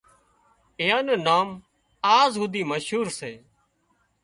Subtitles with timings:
[0.79, 1.47] اينئان نام
[2.17, 3.33] آز هوڌي مشهور سي